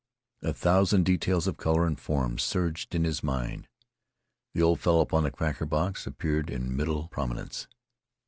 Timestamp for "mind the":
3.21-4.61